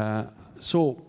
[0.00, 0.24] Uh,
[0.58, 1.02] so,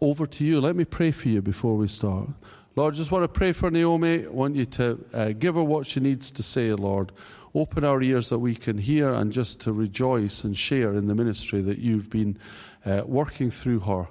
[0.00, 0.60] over to you.
[0.60, 2.28] Let me pray for you before we start.
[2.74, 4.24] Lord, just want to pray for Naomi.
[4.24, 7.12] I want you to uh, give her what she needs to say, Lord.
[7.54, 11.14] Open our ears that we can hear and just to rejoice and share in the
[11.14, 12.36] ministry that you've been
[12.84, 14.08] uh, working through her.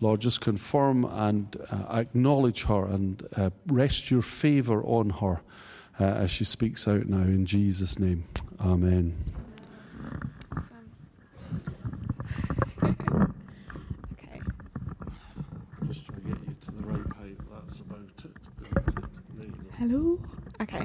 [0.00, 5.40] Lord, just confirm and uh, acknowledge her and uh, rest your favor on her
[5.98, 8.24] uh, as she speaks out now in Jesus' name.
[8.60, 9.16] Amen.
[14.12, 14.40] Okay.
[15.86, 17.36] Just try to get you to the right height.
[17.52, 18.30] That's about it.
[18.60, 19.04] isn't it?
[19.34, 19.70] There you go.
[19.78, 20.20] Hello.
[20.60, 20.84] Okay.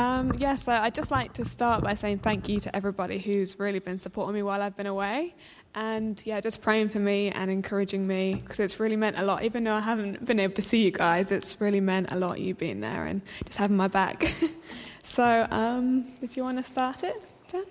[0.00, 3.58] Um, yeah, so I'd just like to start by saying thank you to everybody who's
[3.58, 5.34] really been supporting me while I've been away.
[5.74, 9.44] And yeah, just praying for me and encouraging me because it's really meant a lot.
[9.44, 12.40] Even though I haven't been able to see you guys, it's really meant a lot
[12.40, 14.34] you being there and just having my back.
[15.02, 17.64] so, um, if you want to start it, Jan?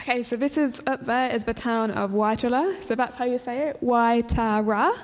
[0.00, 2.80] Okay, so this is up there is the town of Waitara.
[2.80, 4.98] So that's how you say it, Waitara.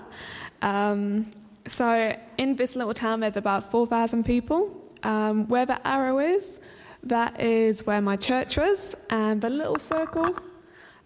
[0.62, 1.26] Um,
[1.66, 4.80] so in this little town, there's about 4,000 people.
[5.02, 6.60] Um, where the arrow is,
[7.02, 10.34] that is where my church was, and the little circle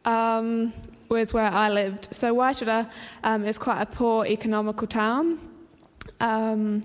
[0.05, 0.73] um,
[1.09, 2.09] was where I lived.
[2.13, 2.89] So Waitara
[3.25, 5.41] um, is quite a poor economical town.
[6.21, 6.85] Um,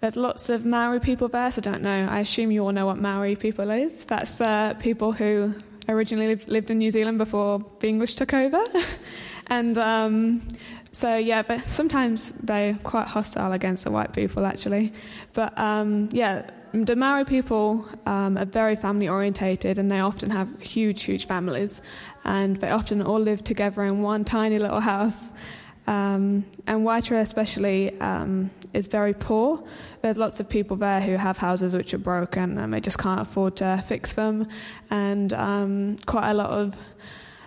[0.00, 2.08] there's lots of Maori people there, so I don't know.
[2.10, 4.04] I assume you all know what Maori people is.
[4.04, 5.54] That's uh, people who
[5.88, 8.62] originally lived, lived in New Zealand before the English took over.
[9.46, 10.42] and um,
[10.94, 14.92] so, yeah, but sometimes they're quite hostile against the white people, actually.
[15.32, 20.62] But um, yeah, the Maori people um, are very family orientated and they often have
[20.62, 21.82] huge, huge families.
[22.24, 25.32] And they often all live together in one tiny little house.
[25.88, 29.64] Um, and Waitara, especially, um, is very poor.
[30.00, 33.20] There's lots of people there who have houses which are broken and they just can't
[33.20, 34.46] afford to fix them.
[34.90, 36.76] And um, quite a lot of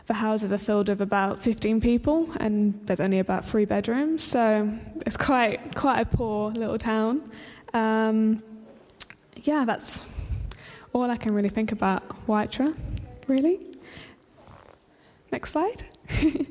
[0.08, 4.24] the houses are filled with about 15 people, and there's only about three bedrooms.
[4.24, 4.70] So
[5.06, 7.30] it's quite quite a poor little town.
[7.74, 8.42] Um,
[9.44, 10.02] yeah, that's
[10.94, 12.76] all I can really think about Waitara,
[13.28, 13.60] really.
[15.32, 15.84] Next slide.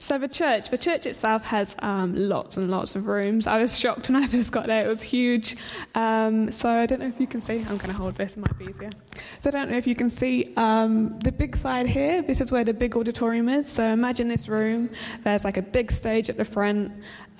[0.00, 3.46] so the church, the church itself has um, lots and lots of rooms.
[3.46, 5.56] I was shocked when I first got there; it was huge.
[5.94, 7.58] Um, so I don't know if you can see.
[7.60, 8.90] I'm going to hold this; it might be easier.
[9.38, 12.22] So I don't know if you can see um, the big side here.
[12.22, 13.68] This is where the big auditorium is.
[13.68, 14.90] So imagine this room.
[15.24, 16.92] There's like a big stage at the front,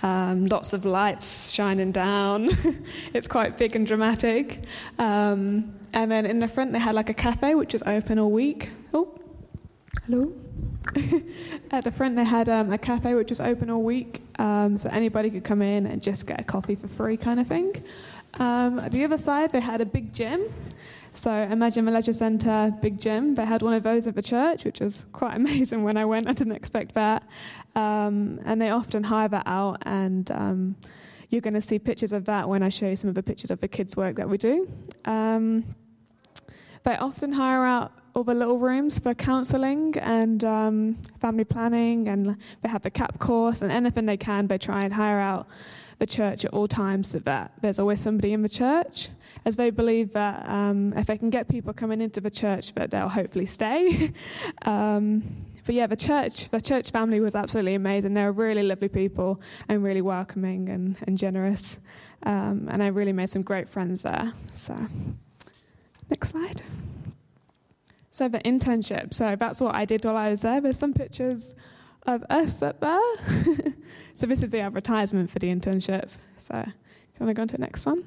[0.03, 2.49] um, lots of lights shining down.
[3.15, 4.65] it's quite big and dramatic.
[4.99, 8.31] Um, and then in the front, they had like a cafe which is open all
[8.31, 8.71] week.
[8.95, 9.15] Oh,
[10.07, 10.33] hello.
[11.71, 14.89] At the front, they had um, a cafe which was open all week, um, so
[14.91, 17.83] anybody could come in and just get a coffee for free, kind of thing.
[18.35, 20.53] Um, the other side, they had a big gym.
[21.13, 23.35] So imagine the leisure centre, big gym.
[23.35, 26.29] They had one of those at the church, which was quite amazing when I went.
[26.29, 27.25] I didn't expect that.
[27.75, 30.77] Um, and they often hire that out, and um,
[31.31, 33.51] you're going to see pictures of that when I show you some of the pictures
[33.51, 34.71] of the kids' work that we do.
[35.05, 35.65] Um,
[36.85, 37.93] they often hire out
[38.25, 43.63] the little rooms for counselling and um, family planning, and they have the CAP course
[43.63, 44.47] and anything they can.
[44.47, 45.47] They try and hire out
[45.99, 49.11] the church at all times so that there's always somebody in the church,
[49.45, 52.91] as they believe that um, if they can get people coming into the church, that
[52.91, 54.13] they'll hopefully stay.
[54.63, 55.23] um,
[55.65, 58.15] but yeah, the church, the church family was absolutely amazing.
[58.15, 61.79] They were really lovely people and really welcoming and, and generous.
[62.23, 64.33] Um, and I really made some great friends there.
[64.55, 64.75] So,
[66.11, 66.63] next slide.
[68.19, 69.15] So the internship.
[69.15, 70.61] So that's what I did while I was there.
[70.61, 71.55] There's some pictures
[72.05, 72.99] of us up there.
[74.17, 76.09] so this is the advertisement for the internship.
[76.37, 78.03] So do you want to go on to the next one?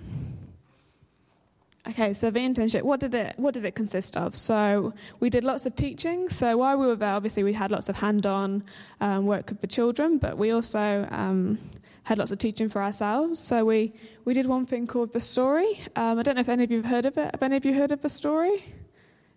[1.88, 4.36] Okay, so the internship, what did it what did it consist of?
[4.36, 6.28] So we did lots of teaching.
[6.28, 8.66] So while we were there, obviously we had lots of hand-on
[9.00, 11.58] um, work with the children, but we also um,
[12.04, 13.40] had lots of teaching for ourselves.
[13.40, 13.94] So we
[14.26, 15.80] we did one thing called the story.
[15.96, 17.32] Um, I don't know if any of you have heard of it.
[17.34, 18.62] Have any of you heard of the story?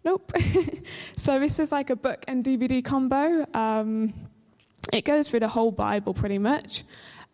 [0.05, 0.33] Nope.
[1.17, 3.47] so this is like a book and DVD combo.
[3.55, 4.13] Um,
[4.93, 6.85] it goes through the whole Bible pretty much,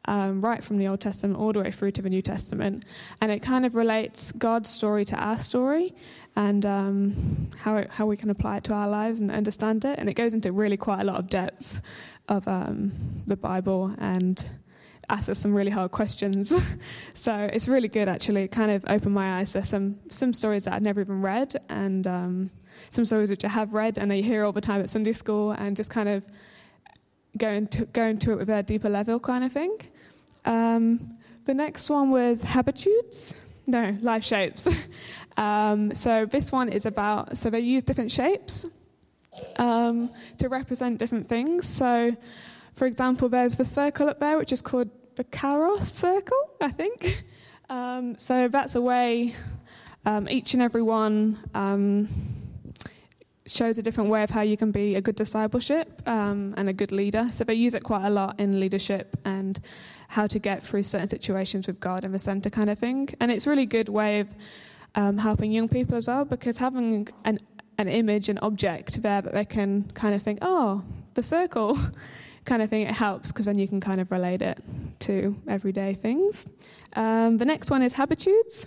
[0.05, 2.84] um, right from the Old Testament all the way through to the New Testament,
[3.20, 5.94] and it kind of relates God's story to our story
[6.37, 9.99] and um, how it, how we can apply it to our lives and understand it.
[9.99, 11.82] And it goes into really quite a lot of depth
[12.28, 12.93] of um,
[13.26, 14.49] the Bible and
[15.10, 16.52] asks us some really hard questions.
[17.14, 18.44] so it's really good actually.
[18.44, 21.54] It kind of opened my eyes to some some stories that I'd never even read
[21.68, 22.50] and um,
[22.90, 25.52] some stories which I have read and I hear all the time at Sunday school
[25.52, 26.24] and just kind of
[27.36, 29.76] go into go into it with a deeper level kind of thing.
[30.44, 33.34] Um, the next one was habitudes.
[33.66, 34.68] No, life shapes.
[35.36, 38.66] um, so this one is about so they use different shapes
[39.56, 41.68] um, to represent different things.
[41.68, 42.16] So,
[42.74, 44.90] for example, there's the circle up there, which is called
[45.20, 47.25] the Kairos circle, I think.
[47.69, 49.34] Um, so that's a way
[50.06, 52.08] um, each and every one um,
[53.46, 56.72] shows a different way of how you can be a good discipleship um, and a
[56.72, 57.28] good leader.
[57.32, 59.61] So they use it quite a lot in leadership and
[60.08, 63.11] how to get through certain situations with God in the center, kind of thing.
[63.20, 64.28] And it's a really good way of
[64.94, 67.38] um, helping young people as well because having an
[67.76, 70.82] an image, an object there that they can kind of think, oh,
[71.14, 71.78] the circle
[72.44, 74.58] kind of thing, it helps because then you can kind of relate it
[75.00, 76.48] to everyday things.
[76.94, 78.66] Um, the next one is habitudes.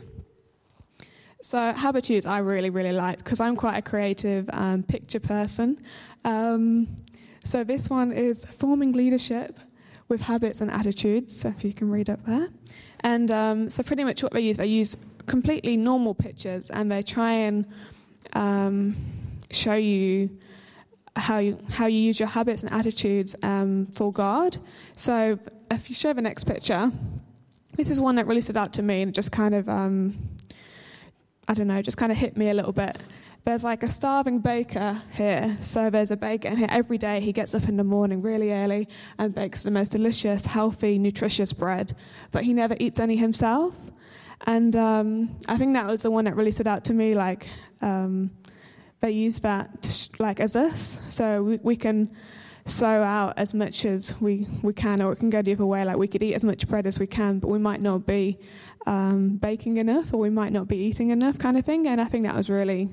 [1.42, 5.84] So habitudes I really, really like because I'm quite a creative um, picture person.
[6.24, 6.96] Um,
[7.44, 9.60] so this one is forming leadership
[10.08, 11.36] with habits and attitudes.
[11.36, 12.48] So if you can read up there.
[13.02, 14.96] And um, so pretty much what they use, they use
[15.26, 17.68] completely normal pictures and they try and
[18.34, 18.96] um,
[19.52, 20.30] show you
[21.16, 24.58] how you how you use your habits and attitudes um, for God.
[24.96, 25.38] So
[25.70, 26.92] if you show the next picture,
[27.78, 30.18] this is one that really stood out to me and it just kind of um,
[31.48, 32.98] I don't know, just kind of hit me a little bit.
[33.46, 35.58] There's like a starving baker here.
[35.60, 37.20] So there's a baker in here every day.
[37.20, 38.88] He gets up in the morning really early
[39.18, 41.94] and bakes the most delicious, healthy, nutritious bread,
[42.32, 43.78] but he never eats any himself.
[44.46, 47.16] And um, I think that was the one that really stood out to me.
[47.16, 47.50] Like
[47.82, 48.32] um,
[49.04, 52.10] they use that like as us, so we, we can
[52.66, 55.84] sow out as much as we, we can, or it can go the other way.
[55.84, 58.40] Like we could eat as much bread as we can, but we might not be
[58.86, 61.86] um, baking enough, or we might not be eating enough, kind of thing.
[61.88, 62.88] And I think that was really,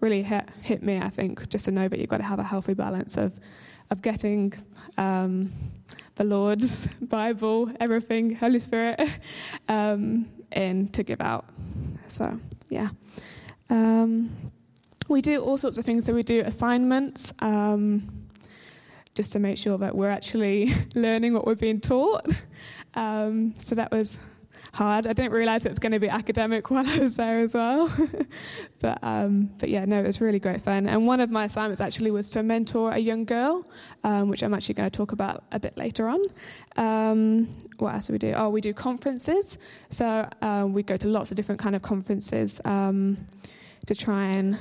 [0.00, 0.96] really hit, hit me.
[0.98, 3.38] I think just to know that you've got to have a healthy balance of
[3.90, 4.54] of getting
[4.96, 5.52] um,
[6.14, 8.98] the Lord's Bible, everything, Holy Spirit,
[9.68, 11.44] um, in to give out.
[12.08, 12.38] So
[12.70, 12.88] yeah.
[13.68, 14.30] Um,
[15.12, 16.06] we do all sorts of things.
[16.06, 17.32] So we do assignments.
[17.40, 18.22] Um,
[19.14, 22.26] just to make sure that we're actually learning what we're being taught.
[22.94, 24.18] Um, so that was
[24.72, 25.06] hard.
[25.06, 27.94] I didn't realise it was going to be academic while I was there as well.
[28.80, 30.88] but um, but yeah, no, it was really great fun.
[30.88, 33.66] And one of my assignments actually was to mentor a young girl,
[34.04, 36.22] um, which I'm actually going to talk about a bit later on.
[36.76, 38.32] Um, what else do we do?
[38.34, 39.58] Oh, we do conferences.
[39.90, 43.26] So uh, we go to lots of different kind of conferences um,
[43.86, 44.58] to try and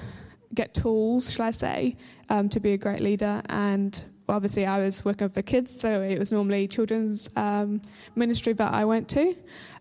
[0.53, 1.95] get tools, shall I say,
[2.29, 6.17] um, to be a great leader and obviously I was working for kids, so it
[6.17, 7.81] was normally children's um,
[8.15, 9.35] ministry that I went to.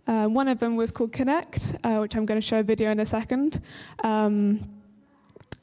[0.06, 2.90] Um, one of them was called Connect, uh, which I'm going to show a video
[2.90, 3.60] in a second.
[4.02, 4.60] Um,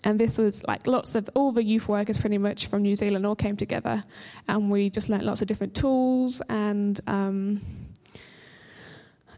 [0.03, 3.25] and this was like lots of all the youth workers pretty much from New Zealand
[3.25, 4.03] all came together,
[4.47, 7.01] and we just learnt lots of different tools and.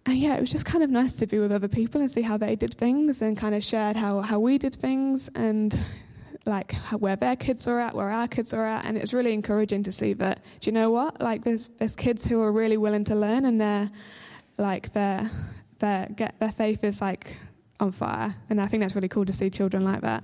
[0.06, 2.22] And yeah, it was just kind of nice to be with other people and see
[2.22, 5.78] how they did things and kind of shared how, how we did things and
[6.46, 9.84] like where their kids are at, where our kids are at, and it's really encouraging
[9.84, 10.44] to see that.
[10.60, 11.20] Do you know what?
[11.22, 13.90] Like there's there's kids who are really willing to learn, and they're
[14.58, 15.30] like their
[15.80, 17.38] their get their faith is like
[17.80, 20.24] on fire, and I think that's really cool to see children like that.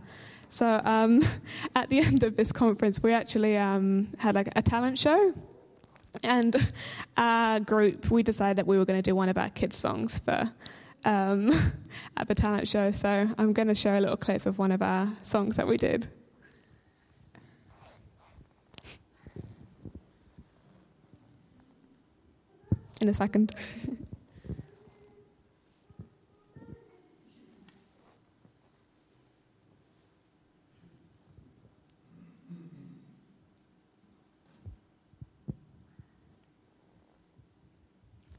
[0.50, 1.24] So um,
[1.76, 5.34] at the end of this conference, we actually um, had like a talent show.
[6.24, 6.74] And
[7.18, 10.20] our group, we decided that we were going to do one of our kids' songs
[10.20, 10.50] for
[11.04, 11.52] um,
[12.18, 12.92] at the talent show.
[12.92, 15.78] So I'm going to show a little clip of one of our songs that we
[15.78, 16.08] did.
[23.02, 23.54] In a second.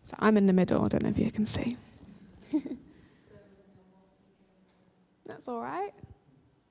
[0.07, 0.85] So I'm in the middle.
[0.85, 1.77] I don't know if you can see.
[5.27, 5.91] That's all right.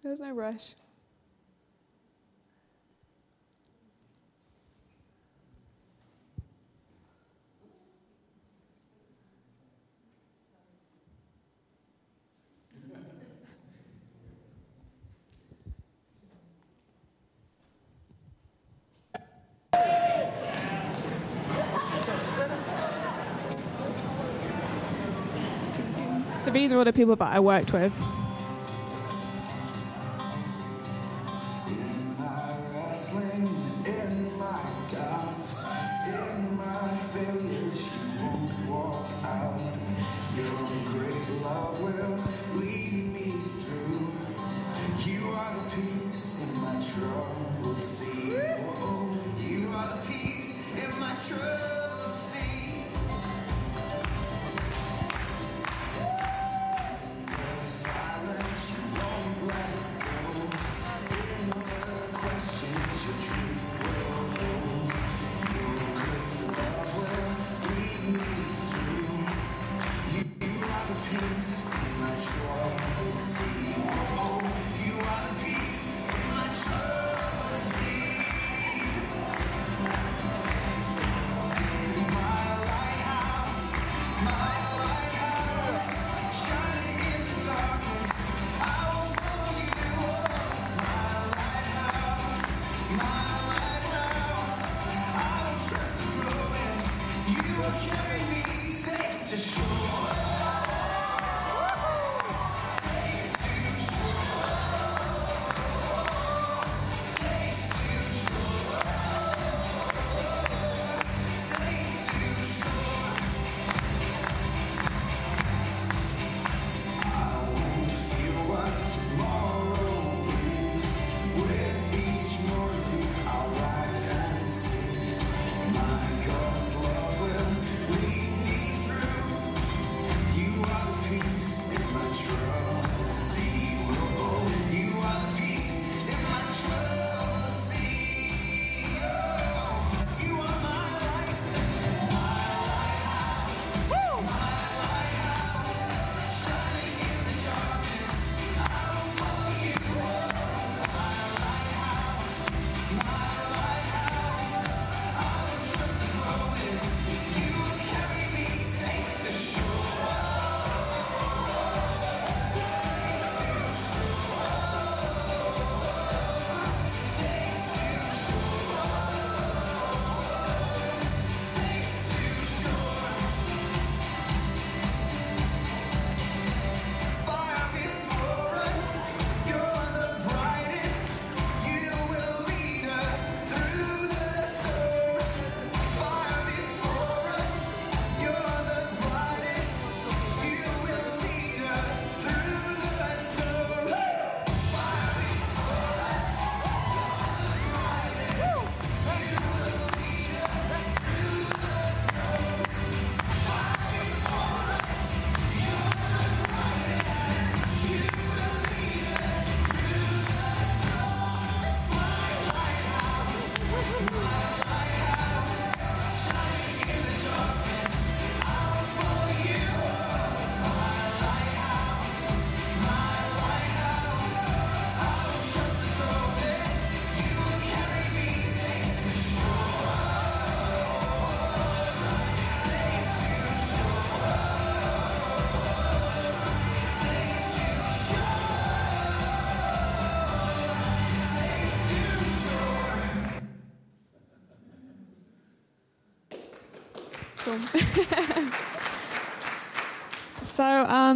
[0.01, 0.71] There's no rush.
[26.45, 27.91] So these are all the people that I worked with.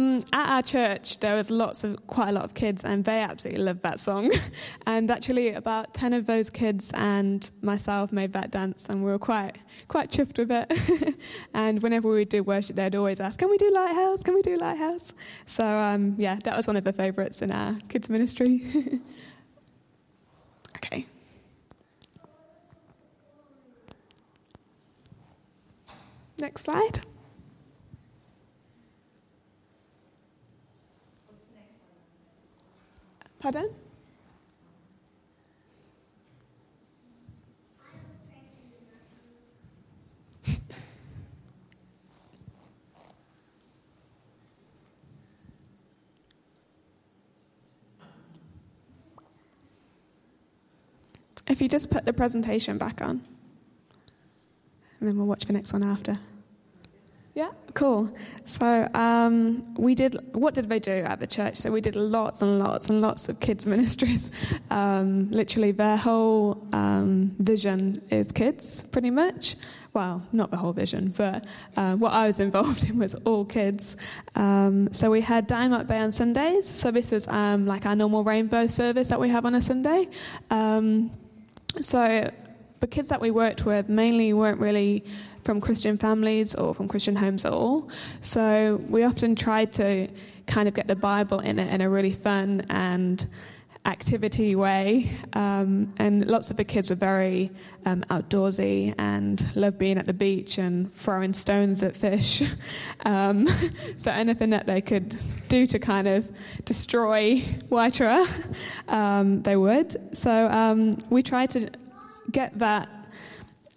[0.00, 3.20] Um, at our church, there was lots of quite a lot of kids, and they
[3.20, 4.32] absolutely loved that song.
[4.86, 9.18] and actually, about ten of those kids and myself made that dance, and we were
[9.18, 11.16] quite quite chuffed with it.
[11.54, 14.22] and whenever we did worship, they'd always ask, "Can we do Lighthouse?
[14.22, 15.12] Can we do Lighthouse?"
[15.46, 18.62] So um, yeah, that was one of the favourites in our kids ministry.
[20.76, 21.06] okay.
[26.38, 27.00] Next slide.
[33.40, 33.70] Pardon?
[51.50, 53.22] if you just put the presentation back on,
[55.00, 56.14] and then we'll watch the next one after.
[57.40, 58.14] Yeah, cool.
[58.44, 60.14] So um, we did.
[60.34, 61.56] What did they do at the church?
[61.56, 64.30] So we did lots and lots and lots of kids ministries.
[64.68, 69.56] Um, literally, their whole um, vision is kids, pretty much.
[69.94, 71.46] Well, not the whole vision, but
[71.78, 73.96] uh, what I was involved in was all kids.
[74.34, 76.68] Um, so we had Dynamite Bay on Sundays.
[76.68, 80.10] So this is um, like our normal rainbow service that we have on a Sunday.
[80.50, 81.10] Um,
[81.80, 82.30] so
[82.80, 85.04] the kids that we worked with mainly weren't really
[85.44, 87.88] from Christian families or from Christian homes at all.
[88.20, 90.08] So we often tried to
[90.46, 93.26] kind of get the Bible in it in a really fun and
[93.86, 95.10] activity way.
[95.32, 97.50] Um, and lots of the kids were very
[97.86, 102.42] um, outdoorsy and loved being at the beach and throwing stones at fish.
[103.06, 103.48] Um,
[103.96, 105.16] so anything that they could
[105.48, 106.30] do to kind of
[106.66, 108.28] destroy Waitara,
[108.88, 110.16] um, they would.
[110.16, 111.70] So um, we tried to
[112.30, 112.90] get that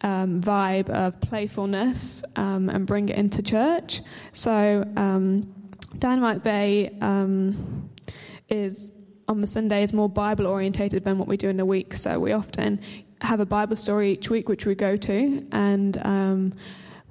[0.04, 4.02] um, vibe of playfulness um, and bring it into church.
[4.32, 5.54] So, um,
[6.00, 7.90] Dynamite Bay um,
[8.50, 8.92] is
[9.28, 11.94] on the Sundays more Bible orientated than what we do in the week.
[11.94, 12.82] So, we often
[13.22, 16.54] have a Bible story each week which we go to, and um,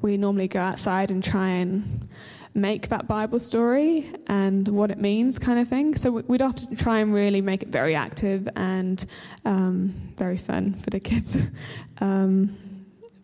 [0.02, 2.08] we normally go outside and try and
[2.54, 5.96] make that Bible story and what it means, kind of thing.
[5.96, 9.04] So we'd often try and really make it very active and
[9.44, 11.36] um, very fun for the kids.
[11.98, 12.56] um,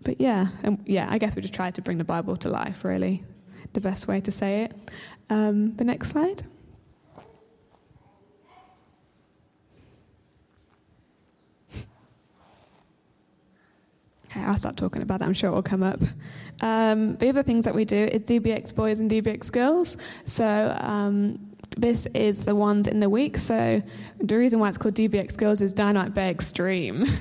[0.03, 2.85] but yeah, and yeah, I guess we just tried to bring the Bible to life,
[2.85, 3.25] really,
[3.73, 4.75] the best way to say it.
[5.31, 6.45] Um, the next slide.
[14.35, 15.27] I'll start talking about that.
[15.27, 16.01] I'm sure it will come up.
[16.61, 19.97] Um, the other things that we do is DBX boys and DBX girls.
[20.25, 21.39] So um,
[21.77, 23.39] this is the ones in the week.
[23.39, 23.83] So
[24.21, 27.07] the reason why it's called DBX girls is Dynamite Bay Extreme.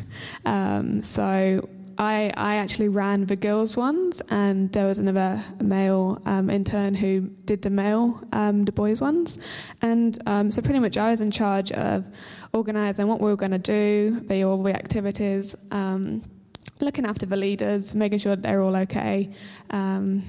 [0.46, 1.68] Um, so
[1.98, 7.22] I, I actually ran the girls' ones, and there was another male um, intern who
[7.46, 9.40] did the male, um, the boys' ones.
[9.82, 12.06] And um, so pretty much I was in charge of
[12.54, 16.24] organising what we were going to do, the, all the activities, um,
[16.80, 19.32] looking after the leaders, making sure that they're all okay,
[19.72, 20.22] um,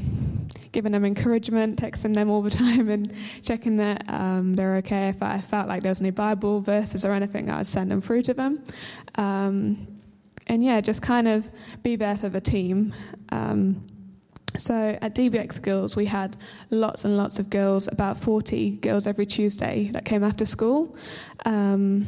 [0.72, 5.08] giving them encouragement, texting them all the time, and checking that um, they're okay.
[5.08, 8.00] If I felt like there was any Bible verses or anything, I would send them
[8.00, 8.58] through to them
[10.48, 11.50] and yeah, just kind of
[11.82, 12.94] be there for the team.
[13.30, 13.86] Um,
[14.56, 16.36] so at DBX Girls, we had
[16.70, 20.96] lots and lots of girls, about 40 girls every Tuesday that came after school.
[21.44, 22.06] Um,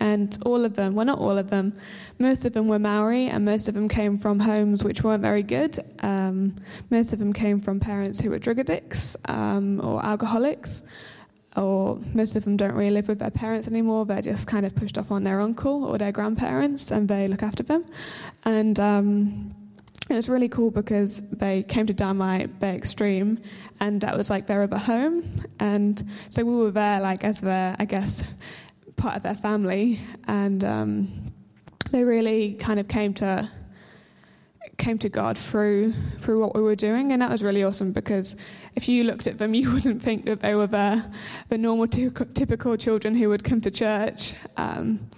[0.00, 1.72] and all of them, well, not all of them,
[2.18, 5.42] most of them were Maori, and most of them came from homes which weren't very
[5.42, 5.78] good.
[6.00, 6.56] Um,
[6.90, 10.82] most of them came from parents who were drug addicts um, or alcoholics
[11.56, 14.06] or most of them don't really live with their parents anymore.
[14.06, 17.42] They're just kind of pushed off on their uncle or their grandparents, and they look
[17.42, 17.84] after them.
[18.44, 19.54] And um,
[20.10, 23.38] it was really cool because they came to Dynamite Bay Extreme,
[23.80, 25.24] and that was like their other home.
[25.60, 28.22] And so we were there, like as their, I guess,
[28.96, 31.32] part of their family, and um,
[31.90, 33.48] they really kind of came to
[34.78, 38.36] came to God through through what we were doing, and that was really awesome because
[38.74, 41.04] if you looked at them, you wouldn't think that they were the,
[41.48, 44.34] the normal, typical children who would come to church.
[44.56, 45.08] Um,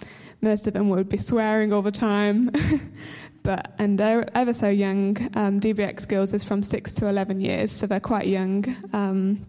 [0.41, 2.51] most of them would be swearing all the time.
[3.43, 5.17] but and they're ever so young.
[5.35, 8.65] Um, DBX girls is from six to eleven years, so they're quite young.
[8.93, 9.45] Um,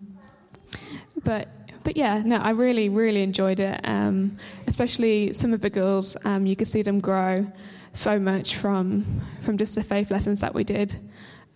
[1.25, 1.49] but
[1.85, 3.81] but yeah, no, I really really enjoyed it.
[3.85, 7.47] Um, especially some of the girls, um, you could see them grow
[7.93, 10.99] so much from from just the faith lessons that we did.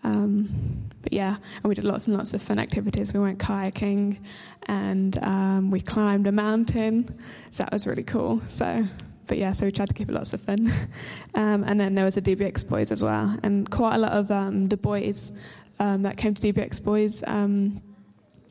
[0.05, 3.14] Um, but yeah, and we did lots and lots of fun activities.
[3.14, 4.18] We went kayaking,
[4.66, 7.18] and um, we climbed a mountain,
[7.51, 8.40] so that was really cool.
[8.49, 8.85] So
[9.27, 10.73] but yeah, so we tried to keep it lots of fun.
[11.35, 14.31] Um, and then there was a DBX Boys as well, and quite a lot of
[14.31, 15.33] um, the boys
[15.79, 17.81] um, that came to DBX Boys um,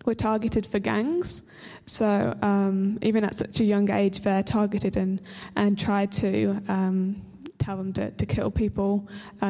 [0.03, 1.43] were targeted for gangs.
[1.85, 5.21] So um, even at such a young age, they're targeted and
[5.55, 6.59] and tried to.
[6.67, 7.21] Um,
[7.61, 9.07] tell them to, to kill people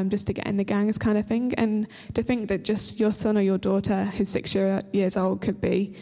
[0.08, 1.54] just to get in the gangs, kind of thing.
[1.56, 5.42] And to think that just your son or your daughter, who's six year, years old,
[5.42, 5.96] could be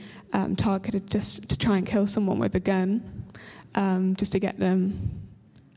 [0.58, 3.20] targeted just to try and kill someone with a gun
[3.76, 5.22] um, just to get them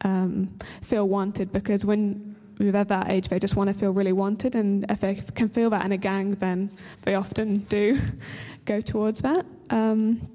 [0.03, 1.53] um, feel wanted.
[1.53, 5.01] Because when we're at that age, they just want to feel really wanted, and if
[5.01, 6.71] they can feel that in a gang, then
[7.03, 7.99] they often do
[8.65, 9.45] go towards that.
[9.71, 10.29] Um,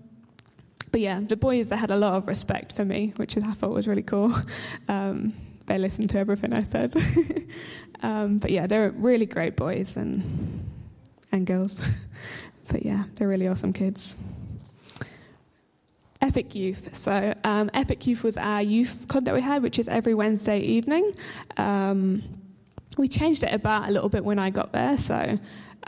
[0.92, 3.72] but yeah, the boys they had a lot of respect for me, which I thought
[3.72, 4.34] was really cool.
[4.90, 5.34] Um,
[5.68, 6.96] they listened to everything I said.
[8.04, 10.64] Um, but yeah, they're really great boys and
[11.32, 11.82] and girls.
[12.68, 14.18] but yeah, they're really awesome kids.
[16.22, 16.96] Epic Youth.
[16.96, 20.60] So, um, Epic Youth was our youth club that we had, which is every Wednesday
[20.60, 21.14] evening.
[21.58, 22.24] Um,
[22.98, 24.98] we changed it about a little bit when I got there.
[24.98, 25.38] So,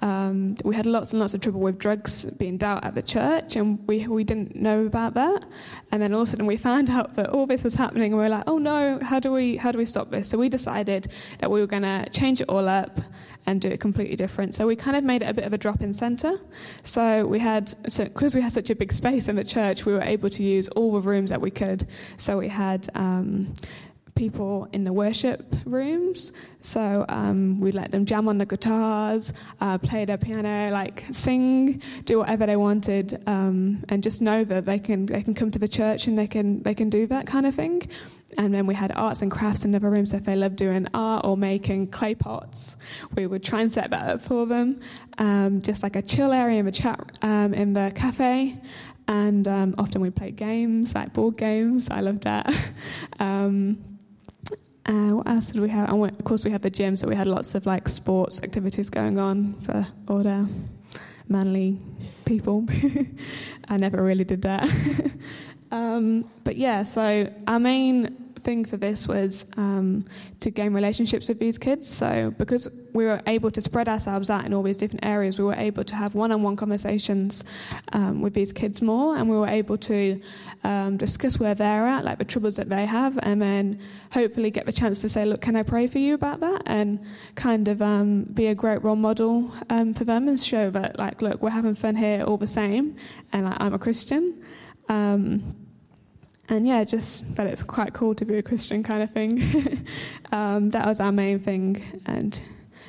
[0.02, 3.56] um, we had lots and lots of trouble with drugs being dealt at the church,
[3.56, 5.46] and we, we didn't know about that.
[5.92, 8.16] And then all of a sudden, we found out that all this was happening, and
[8.16, 9.00] we were like, "Oh no!
[9.02, 11.84] How do we how do we stop this?" So we decided that we were going
[11.84, 13.02] to change it all up
[13.46, 14.54] and do it completely different.
[14.54, 16.40] So we kind of made it a bit of a drop-in center.
[16.84, 19.94] So we had, because so, we had such a big space in the church, we
[19.94, 21.88] were able to use all the rooms that we could.
[22.18, 23.54] So we had um,
[24.20, 26.34] people in the worship rooms.
[26.60, 31.82] So um, we let them jam on the guitars, uh, play their piano, like sing,
[32.04, 35.60] do whatever they wanted, um, and just know that they can they can come to
[35.60, 37.82] the church and they can they can do that kind of thing.
[38.38, 40.12] And then we had arts and crafts in other rooms.
[40.12, 42.76] So if they loved doing art or making clay pots,
[43.16, 44.82] we would try and set that up for them.
[45.18, 48.60] Um, just like a chill area in the chat um, in the cafe.
[49.08, 51.90] And um, often we played games, like board games.
[51.90, 52.54] I loved that.
[53.20, 53.99] Um,
[54.90, 55.90] uh, what else did we have?
[55.90, 58.90] And of course, we had the gym, so we had lots of like sports activities
[58.90, 59.86] going on for
[60.24, 60.50] the
[61.28, 61.78] manly
[62.26, 62.66] people.
[63.68, 64.68] I never really did that.
[65.72, 70.06] um, but yeah, so our main thing for this was um,
[70.40, 71.88] to gain relationships with these kids.
[71.88, 75.46] So, because we were able to spread ourselves out in all these different areas, we
[75.46, 77.44] were able to have one on one conversations
[77.94, 80.20] um, with these kids more, and we were able to
[80.64, 83.80] um, discuss where they're at, like the troubles that they have, and then
[84.12, 86.64] hopefully get the chance to say, Look, can I pray for you about that?
[86.66, 87.00] And
[87.36, 91.22] kind of um, be a great role model um, for them and show that, like,
[91.22, 92.96] look, we're having fun here all the same,
[93.32, 94.44] and like, I'm a Christian.
[96.50, 99.86] Um, and yeah, just that it's quite cool to be a Christian kind of thing.
[100.32, 102.42] um, that was our main thing, and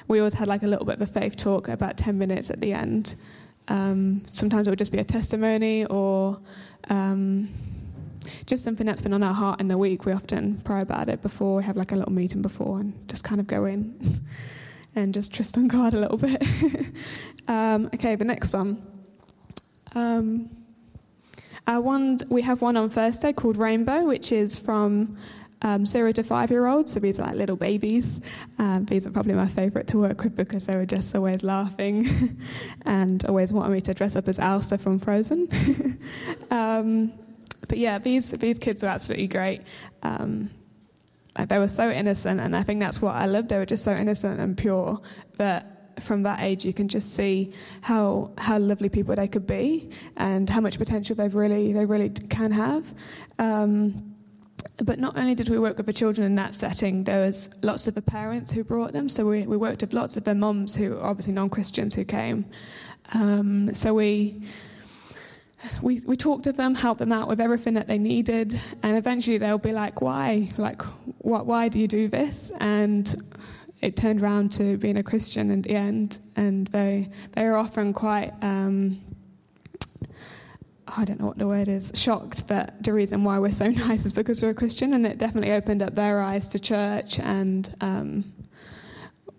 [0.08, 2.60] we always had like a little bit of a faith talk about ten minutes at
[2.60, 3.14] the end.
[3.68, 6.40] Um, sometimes it would just be a testimony or
[6.88, 7.48] um,
[8.46, 10.04] just something that's been on our heart in the week.
[10.06, 13.24] We often pray about it before we have like a little meeting before, and just
[13.24, 14.20] kind of go in
[14.96, 16.42] and just trust on God a little bit.
[17.48, 18.80] Um, okay, the next one.
[21.66, 25.16] Uh, one, we have one on Thursday called Rainbow, which is from
[25.62, 26.92] um, zero to five year olds.
[26.92, 28.20] So these are like little babies.
[28.58, 32.38] Um, these are probably my favourite to work with because they were just always laughing
[32.86, 35.98] and always wanting me to dress up as Elsa from Frozen.
[36.50, 37.12] um,
[37.68, 39.62] but yeah, these these kids are absolutely great.
[40.02, 40.50] Um,
[41.48, 43.50] they were so innocent, and I think that's what I loved.
[43.50, 45.00] They were just so innocent and pure
[45.36, 49.90] that from that age, you can just see how how lovely people they could be
[50.16, 52.94] and how much potential they've really they really can have.
[53.38, 54.10] Um,
[54.84, 57.86] but not only did we work with the children in that setting, there was lots
[57.88, 59.08] of the parents who brought them.
[59.08, 62.46] So we, we worked with lots of their moms who are obviously non-Christians who came.
[63.12, 64.42] Um, so we,
[65.82, 69.36] we we talked to them, helped them out with everything that they needed, and eventually
[69.36, 70.50] they'll be like, "Why?
[70.56, 70.80] Like,
[71.18, 71.44] what?
[71.44, 73.14] Why do you do this?" And
[73.80, 77.92] it turned around to being a Christian in the end, and they they are often
[77.92, 78.32] quite.
[78.42, 79.00] Um,
[80.86, 84.04] I don't know what the word is, shocked, but the reason why we're so nice
[84.04, 87.74] is because we're a Christian, and it definitely opened up their eyes to church and
[87.80, 88.24] um,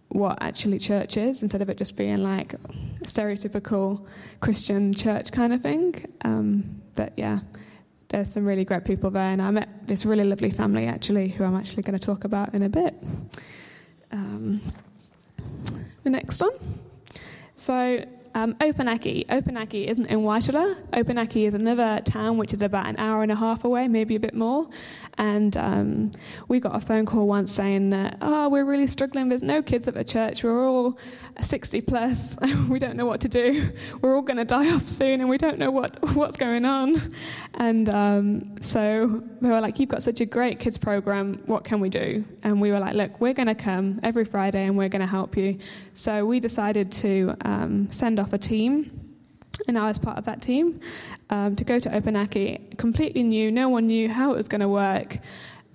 [0.10, 2.56] what actually church is, instead of it just being like
[3.04, 4.06] stereotypical
[4.40, 6.06] Christian church kind of thing.
[6.24, 7.40] Um, but yeah,
[8.10, 11.44] there's some really great people there, and I met this really lovely family actually, who
[11.44, 12.96] I'm actually going to talk about in a bit.
[14.12, 14.62] Um,
[16.04, 16.52] the next one.
[17.56, 19.28] So um, Opunake.
[19.28, 20.76] Opunake isn't in Waitara.
[20.92, 24.20] Opunake is another town which is about an hour and a half away, maybe a
[24.20, 24.68] bit more.
[25.22, 26.12] And um,
[26.48, 29.30] we got a phone call once saying that, oh, we're really struggling.
[29.30, 30.44] There's no kids at the church.
[30.44, 30.98] We're all
[31.40, 32.36] 60 plus.
[32.68, 33.72] we don't know what to do.
[34.02, 37.14] We're all going to die off soon and we don't know what, what's going on.
[37.54, 41.40] And um, so they were like, You've got such a great kids program.
[41.46, 42.26] What can we do?
[42.42, 45.08] And we were like, Look, we're going to come every Friday and we're going to
[45.08, 45.60] help you.
[45.94, 49.01] So we decided to um, send off a team
[49.68, 50.80] and I was part of that team
[51.30, 52.78] um, to go to Opunake.
[52.78, 55.20] Completely new, no one knew how it was going to work.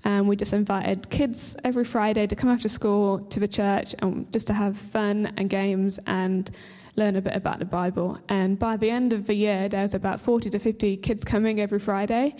[0.05, 4.31] And we just invited kids every Friday to come after school to the church and
[4.33, 6.51] just to have fun and games and
[6.97, 8.19] learn a bit about the Bible.
[8.29, 11.61] And by the end of the year, there was about 40 to 50 kids coming
[11.61, 12.37] every Friday,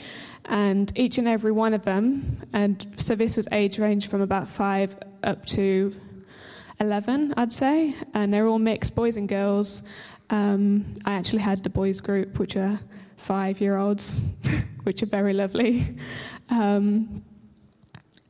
[0.47, 4.49] and each and every one of them, and so this was age range from about
[4.49, 5.95] five up to
[6.81, 9.83] 11, I'd say, and they're all mixed, boys and girls.
[10.31, 12.81] Um, I actually had the boys group, which are
[13.17, 14.17] five year olds,
[14.83, 15.97] which are very lovely.
[16.49, 17.25] Um,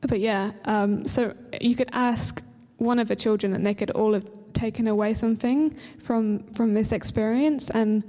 [0.01, 2.43] but yeah, um, so you could ask
[2.77, 6.91] one of the children, and they could all have taken away something from from this
[6.91, 8.03] experience, and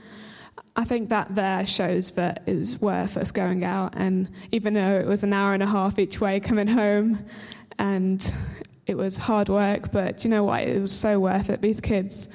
[0.76, 3.94] I think that there shows that it was worth us going out.
[3.96, 7.24] And even though it was an hour and a half each way coming home,
[7.78, 8.32] and
[8.86, 10.62] it was hard work, but you know what?
[10.62, 11.60] It was so worth it.
[11.60, 12.28] These kids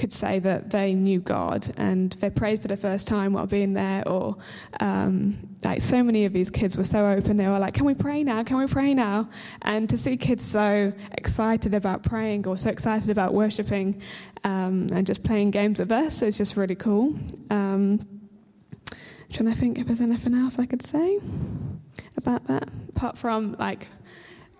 [0.00, 3.74] could say that they knew God and they prayed for the first time while being
[3.74, 4.38] there, or
[4.80, 7.36] um, like so many of these kids were so open.
[7.36, 8.42] They were like, "Can we pray now?
[8.42, 9.28] Can we pray now?"
[9.60, 14.00] And to see kids so excited about praying or so excited about worshiping
[14.42, 17.14] um, and just playing games with us is just really cool.
[17.50, 18.00] Um,
[19.30, 21.20] trying to think if there's anything else I could say
[22.16, 23.86] about that, apart from like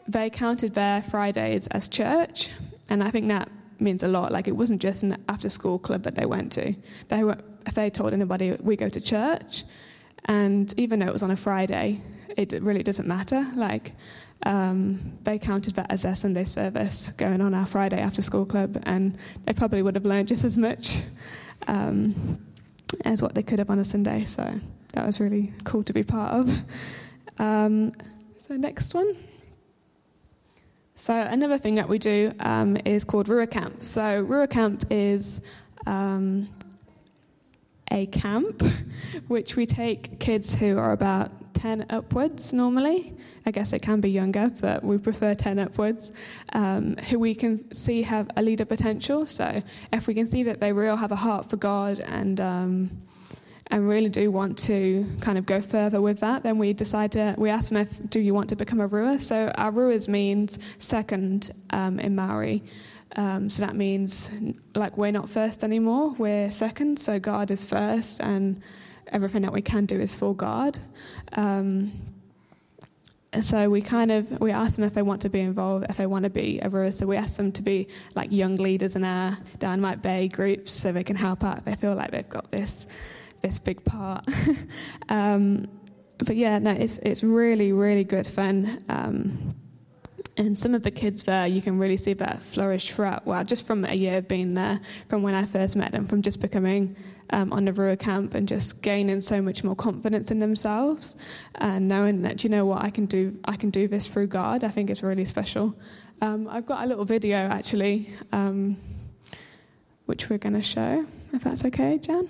[0.07, 2.51] they counted their Fridays as church,
[2.91, 3.49] and I think that
[3.81, 4.33] means a lot.
[4.33, 6.75] Like it wasn't just an after school club that they went to.
[7.09, 9.65] They were, if they told anybody we go to church,
[10.27, 12.01] and even though it was on a Friday,
[12.37, 13.47] it really doesn't matter.
[13.55, 13.93] Like
[14.45, 18.83] um, they counted that as their Sunday service going on our Friday after school club,
[18.85, 21.03] and they probably would have learned just as much
[21.67, 22.45] um,
[23.05, 24.25] as what they could have on a Sunday.
[24.25, 24.59] So
[24.93, 26.51] that was really cool to be part of.
[27.39, 27.93] Um,
[28.39, 29.17] so next one.
[31.01, 33.87] So another thing that we do um, is called Rua Camp.
[33.87, 35.41] So Rua Camp is
[35.87, 36.47] um,
[37.91, 38.63] a camp
[39.29, 43.15] which we take kids who are about 10 upwards normally.
[43.47, 46.13] I guess it can be younger, but we prefer 10 upwards,
[46.53, 49.25] um, who we can see have a leader potential.
[49.25, 49.63] So
[49.95, 52.91] if we can see that they really have a heart for God and um,
[53.71, 57.35] and really do want to kind of go further with that, then we decide to,
[57.39, 59.19] we ask them if, do you want to become a Rua?
[59.19, 62.65] So our Ruas means second um, in Maori.
[63.17, 64.31] Um, so that means
[64.75, 66.99] like we're not first anymore, we're second.
[66.99, 68.61] So God is first, and
[69.09, 70.79] everything that we can do is for God.
[71.33, 71.93] Um,
[73.41, 76.07] so we kind of we ask them if they want to be involved, if they
[76.07, 76.93] want to be a Rua.
[76.93, 80.93] So we ask them to be like young leaders in our Dynamite Bay groups, so
[80.93, 82.87] they can help out if they feel like they've got this
[83.43, 84.27] this big part.
[85.09, 85.69] um,
[86.19, 88.85] but yeah, no, it's it's really really good fun.
[88.89, 89.55] Um,
[90.37, 93.27] and some of the kids there, you can really see that flourish throughout.
[93.27, 96.23] Well, just from a year of being there, from when I first met them, from
[96.23, 96.97] just becoming
[97.31, 101.15] um, on the Rua camp and just gaining so much more confidence in themselves,
[101.57, 104.65] and knowing that you know what I can do, I can do this through God.
[104.65, 105.75] I think it's really special.
[106.23, 108.77] Um, I've got a little video actually, um,
[110.07, 112.29] which we're going to show, if that's okay, Jan.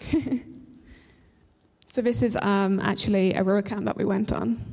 [1.88, 4.69] so this is um, actually a Rua camp that we went on.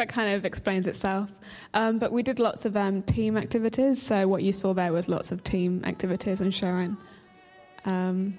[0.00, 1.30] That kind of explains itself.
[1.74, 4.00] Um, but we did lots of um, team activities.
[4.00, 6.96] So what you saw there was lots of team activities and sharing.
[7.84, 8.38] Um,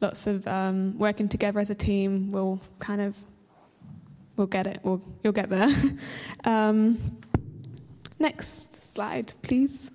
[0.00, 2.32] lots of um, working together as a team.
[2.32, 3.14] We'll kind of,
[4.36, 4.80] we'll get it.
[4.82, 5.68] We'll, you'll get there.
[6.44, 6.98] um,
[8.18, 9.90] next slide, please.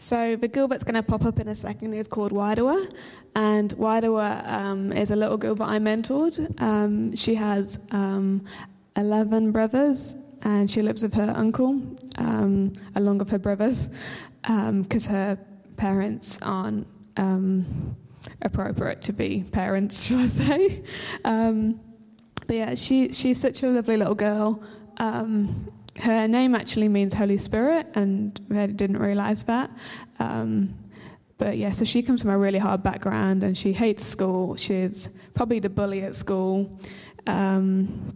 [0.00, 2.90] So the girl that's going to pop up in a second is called Wairua,
[3.36, 6.58] and Wairua um, is a little girl that I mentored.
[6.58, 8.42] Um, she has um,
[8.96, 11.82] 11 brothers, and she lives with her uncle,
[12.16, 13.90] um, along with her brothers,
[14.40, 15.38] because her
[15.76, 16.86] parents aren't
[17.18, 17.94] um,
[18.40, 20.82] appropriate to be parents, shall I say.
[21.26, 21.78] Um,
[22.46, 24.62] but yeah, she, she's such a lovely little girl.
[24.96, 25.66] Um,
[25.98, 29.70] her name actually means Holy Spirit, and I didn't realize that.
[30.18, 30.74] Um,
[31.38, 34.56] but yeah, so she comes from a really hard background, and she hates school.
[34.56, 36.78] She's probably the bully at school,
[37.26, 38.14] um,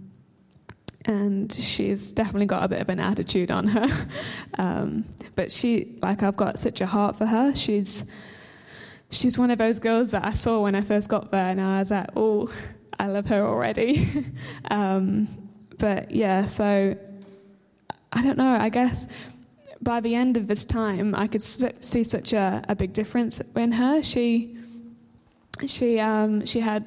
[1.07, 4.09] and she's definitely got a bit of an attitude on her.
[4.59, 7.55] um, but she, like, I've got such a heart for her.
[7.55, 8.05] She's
[9.11, 11.81] she's one of those girls that I saw when I first got there, and I
[11.81, 12.53] was like, oh,
[12.99, 14.27] I love her already.
[14.71, 15.29] um,
[15.79, 16.97] but yeah, so
[18.15, 18.57] I don't know.
[18.57, 19.07] I guess
[19.83, 23.73] by the end of this time, I could see such a, a big difference in
[23.73, 24.03] her.
[24.03, 24.57] She
[25.67, 26.87] she um, she had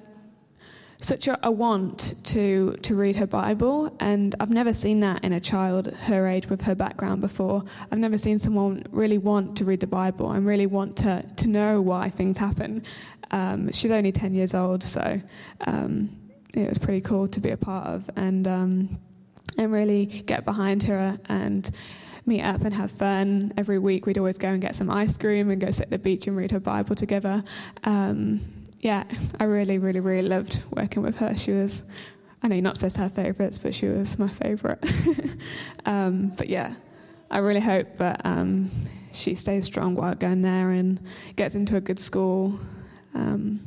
[0.99, 5.33] such a, a want to to read her Bible, and I've never seen that in
[5.33, 7.63] a child her age with her background before.
[7.91, 11.47] I've never seen someone really want to read the Bible and really want to to
[11.47, 12.83] know why things happen.
[13.31, 15.19] Um, she's only ten years old, so
[15.67, 16.09] um,
[16.53, 18.97] it was pretty cool to be a part of, and um,
[19.57, 21.69] and really get behind her and
[22.25, 24.05] meet up and have fun every week.
[24.05, 26.35] We'd always go and get some ice cream and go sit at the beach and
[26.35, 27.43] read her Bible together.
[27.85, 28.41] Um,
[28.81, 29.05] yeah,
[29.39, 31.35] I really, really, really loved working with her.
[31.35, 31.83] She was,
[32.43, 34.79] I know you're not supposed to have favourites, but she was my favourite.
[35.85, 36.75] um, but yeah,
[37.31, 38.69] I really hope that um,
[39.11, 40.99] she stays strong while going there and
[41.35, 42.59] gets into a good school
[43.15, 43.59] um,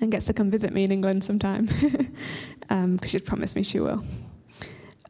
[0.00, 1.66] and gets to come visit me in England sometime
[2.68, 4.02] because she's promised me she will.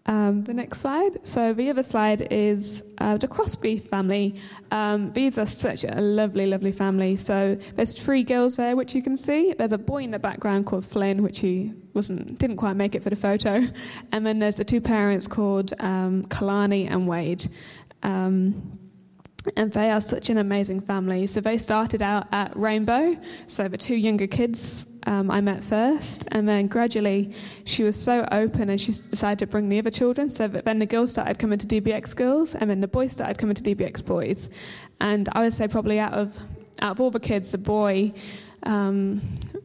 [0.08, 1.26] Um, the next slide.
[1.26, 4.40] So the other slide is uh, the Crosby family.
[4.70, 7.16] Um, these are such a lovely, lovely family.
[7.16, 9.52] So there's three girls there, which you can see.
[9.52, 13.02] There's a boy in the background called Flynn, which he wasn't didn't quite make it
[13.02, 13.66] for the photo,
[14.12, 17.44] and then there's the two parents called um, Kalani and Wade.
[18.04, 18.78] Um,
[19.56, 21.26] and they are such an amazing family.
[21.26, 23.16] So they started out at Rainbow.
[23.46, 27.32] So the two younger kids um, I met first, and then gradually
[27.64, 30.30] she was so open and she decided to bring the other children.
[30.30, 33.38] So that then the girls started coming to DBX girls, and then the boys started
[33.38, 34.50] coming to DBX boys.
[35.00, 36.37] And I would say probably out of
[36.80, 38.12] out of all the kids, the boy
[38.64, 39.22] um,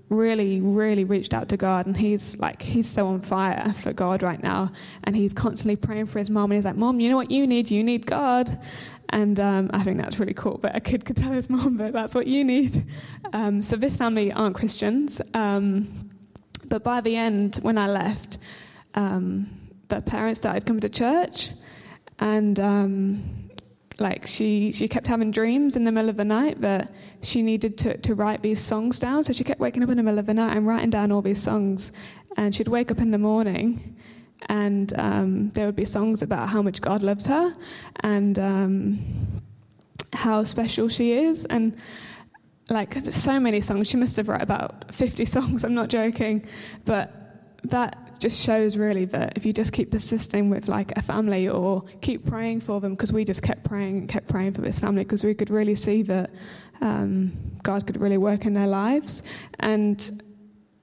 [0.10, 4.22] really, really reached out to God, and he's like he's so on fire for God
[4.22, 4.72] right now,
[5.06, 7.48] and he's constantly praying for his mom, and he's like, "Mom, you know what you
[7.48, 7.72] need?
[7.72, 8.60] You need God."
[9.12, 10.58] And um, I think that's really cool.
[10.62, 12.86] But a kid could tell his mom that that's what you need.
[13.34, 15.22] Um, so this family aren't Christians.
[15.34, 16.10] Um,
[16.66, 18.38] but by the end, when I left,
[18.96, 19.50] um,
[19.90, 21.50] the parents started coming to church,
[22.20, 23.50] and um,
[24.00, 27.78] like she she kept having dreams in the middle of the night that she needed
[27.80, 29.24] to, to write these songs down.
[29.24, 31.22] So she kept waking up in the middle of the night and writing down all
[31.22, 31.92] these songs.
[32.38, 33.98] And she'd wake up in the morning
[34.50, 37.54] and um, there would be songs about how much God loves her
[38.02, 39.00] and um,
[40.14, 41.46] how special she is.
[41.46, 41.76] And
[42.70, 46.46] like so many songs, she must have written about 50 songs, I'm not joking.
[46.86, 47.14] But
[47.64, 51.84] that just shows really that if you just keep persisting with like a family or
[52.02, 55.04] keep praying for them, because we just kept praying and kept praying for this family
[55.04, 56.30] because we could really see that
[56.82, 57.32] um,
[57.64, 59.24] God could really work in their lives.
[59.60, 60.24] And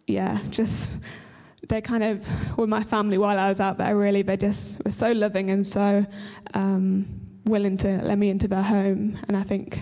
[0.06, 0.92] yeah, just
[1.68, 3.96] they kind of were my family while I was out there.
[3.96, 6.04] Really, they just were so loving and so
[6.54, 7.07] um,
[7.44, 9.18] willing to let me into their home.
[9.28, 9.78] And I think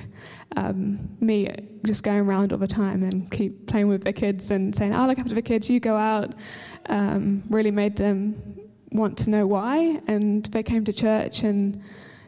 [0.57, 1.49] um, me
[1.85, 5.07] just going around all the time and keep playing with the kids and saying, "I'll
[5.07, 5.71] look after the kids.
[5.71, 6.35] You go out,"
[6.87, 8.35] um, really made them
[8.91, 10.01] want to know why.
[10.09, 11.81] And they came to church, and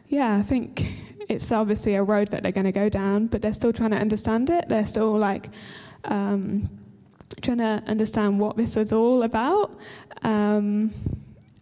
[0.07, 0.93] yeah, I think
[1.27, 3.97] it's obviously a road that they're going to go down, but they're still trying to
[3.97, 4.69] understand it.
[4.69, 5.49] They're still like.
[6.05, 6.69] Um,
[7.41, 9.77] trying to understand what this was all about.
[10.23, 10.91] Um,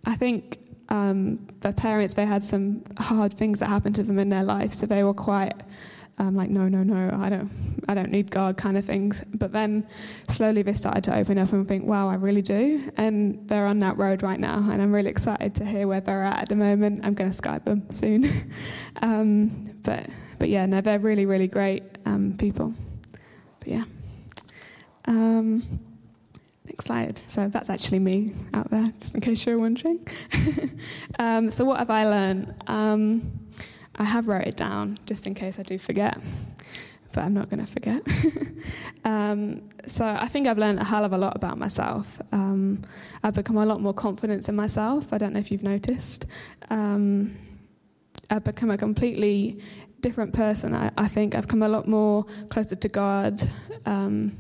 [0.06, 0.58] I think
[0.90, 4.74] um, their parents they had some hard things that happened to them in their life,
[4.74, 5.54] so they were quite
[6.20, 7.52] um, like, no, no, no, I don't,
[7.88, 9.22] I don't need God, kind of things.
[9.36, 9.86] But then
[10.28, 13.80] slowly they started to open up and think, wow, I really do, and they're on
[13.80, 16.56] that road right now, and I'm really excited to hear where they're at at the
[16.56, 17.06] moment.
[17.06, 18.52] I'm going to Skype them soon,
[19.02, 20.08] um, but
[20.40, 22.74] but yeah, no, they're really, really great um, people.
[23.60, 23.84] But yeah.
[25.08, 25.80] Um,
[26.66, 27.22] next slide.
[27.28, 30.06] So that's actually me out there, just in case you're wondering.
[31.20, 32.54] um, so what have I learned?
[32.68, 33.40] Um,
[33.96, 36.20] I have wrote it down just in case I do forget,
[37.14, 38.02] but I'm not going to forget.
[39.06, 42.22] um, so I think I've learned a hell of a lot about myself.
[42.32, 42.84] Um,
[43.24, 45.12] I've become a lot more confident in myself.
[45.14, 46.26] I don't know if you've noticed.
[46.70, 47.36] Um,
[48.30, 49.64] I've become a completely
[50.02, 50.76] different person.
[50.76, 53.42] I, I think I've come a lot more closer to God.
[53.86, 54.38] Um,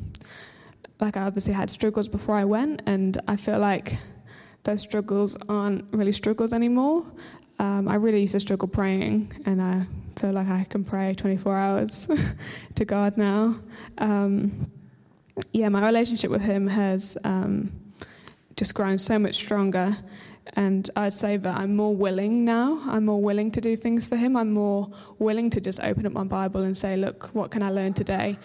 [1.00, 3.98] like I obviously had struggles before I went, and I feel like
[4.64, 7.06] those struggles aren't really struggles anymore.
[7.60, 9.88] Um, I really used to struggle praying, and I
[10.20, 12.08] feel like I can pray 24 hours
[12.76, 13.56] to God now.
[13.98, 14.72] Um,
[15.52, 17.72] yeah, my relationship with Him has um,
[18.56, 19.96] just grown so much stronger,
[20.54, 22.82] and I'd say that I'm more willing now.
[22.88, 24.36] I'm more willing to do things for Him.
[24.36, 24.90] I'm more
[25.20, 28.38] willing to just open up my Bible and say, "Look, what can I learn today?"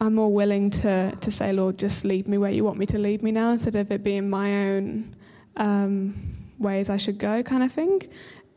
[0.00, 2.98] I'm more willing to, to say, Lord, just lead me where you want me to
[2.98, 5.16] lead me now, instead of it being my own
[5.56, 8.02] um, ways I should go, kind of thing.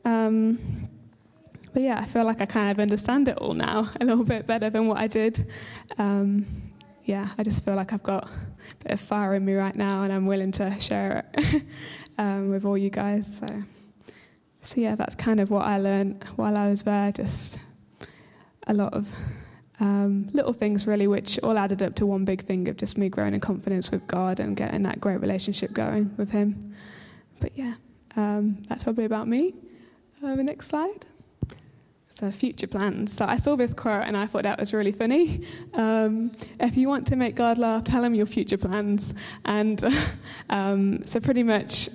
[0.05, 0.89] Um,
[1.73, 4.47] but yeah, I feel like I kind of understand it all now a little bit
[4.47, 5.47] better than what I did.
[5.97, 6.45] Um,
[7.05, 10.03] yeah, I just feel like I've got a bit of fire in me right now,
[10.03, 11.63] and I'm willing to share it
[12.17, 13.39] um, with all you guys.
[13.39, 13.63] So,
[14.61, 17.11] so yeah, that's kind of what I learned while I was there.
[17.11, 17.59] Just
[18.67, 19.09] a lot of
[19.79, 23.09] um, little things really, which all added up to one big thing of just me
[23.09, 26.75] growing in confidence with God and getting that great relationship going with Him.
[27.39, 27.75] But yeah,
[28.15, 29.55] um, that's probably about me.
[30.23, 31.05] Uh, the next slide.
[32.11, 33.13] So future plans.
[33.13, 35.45] So I saw this quote and I thought that was really funny.
[35.73, 39.13] Um, if you want to make God laugh, tell him your future plans.
[39.45, 39.81] And
[40.49, 41.87] um, so pretty much,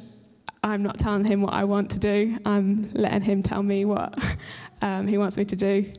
[0.62, 2.38] I'm not telling him what I want to do.
[2.46, 4.16] I'm letting him tell me what
[4.82, 5.92] um, he wants me to do.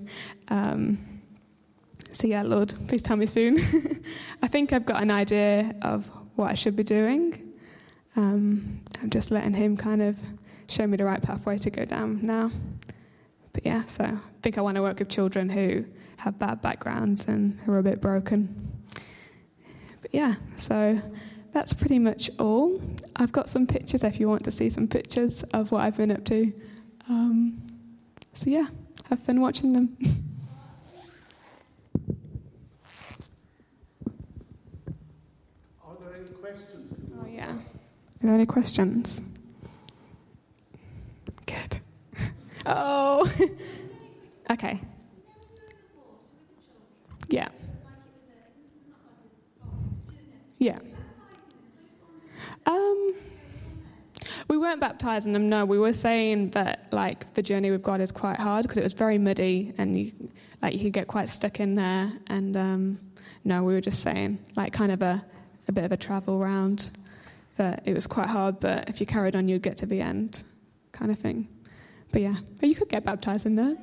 [2.16, 4.02] So, yeah, Lord, please tell me soon.
[4.42, 7.52] I think I've got an idea of what I should be doing.
[8.16, 10.18] Um, I'm just letting Him kind of
[10.70, 12.52] show me the right pathway to go down now.
[13.52, 15.84] But yeah, so I think I want to work with children who
[16.16, 18.72] have bad backgrounds and who are a bit broken.
[20.02, 20.98] But yeah, so
[21.52, 22.82] that's pretty much all.
[23.18, 26.12] I've got some pictures if you want to see some pictures of what I've been
[26.12, 26.54] up to.
[27.10, 27.62] Um,
[28.32, 28.68] so, yeah,
[29.10, 29.98] have fun watching them.
[35.88, 36.94] Are there any questions?
[37.20, 37.52] Oh, yeah.
[37.52, 37.58] Are
[38.28, 39.22] there any questions?
[41.46, 41.80] Good.
[42.68, 43.32] Oh,
[44.52, 44.82] okay.
[47.30, 47.50] Yeah.
[50.58, 50.80] Yeah.
[52.66, 53.14] Um,
[54.48, 55.50] we weren't baptizing them.
[55.50, 58.84] No, we were saying that like the journey with God is quite hard because it
[58.84, 60.12] was very muddy and you
[60.62, 62.12] like you could get quite stuck in there.
[62.28, 63.00] And um,
[63.44, 65.24] no, we were just saying like kind of a
[65.68, 66.90] a bit of a travel round.
[67.58, 70.44] That it was quite hard, but if you carried on, you'd get to the end,
[70.92, 71.48] kind of thing.
[72.12, 73.78] But yeah, but you could get baptized in there.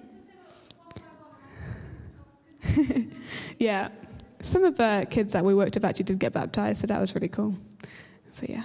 [3.58, 3.88] yeah,
[4.40, 7.14] some of the kids that we worked with actually did get baptized, so that was
[7.14, 7.54] really cool.
[8.40, 8.64] But yeah.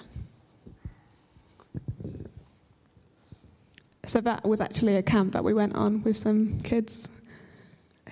[4.05, 7.09] So that was actually a camp that we went on with some kids